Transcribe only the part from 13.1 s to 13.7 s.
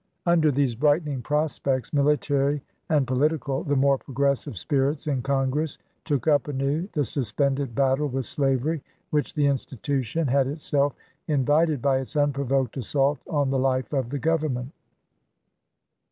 on the